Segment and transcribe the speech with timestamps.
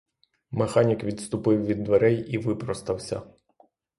[0.51, 3.21] Механік відступив від дверей і випростався.